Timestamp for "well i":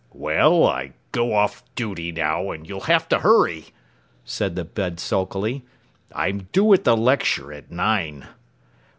0.13-0.93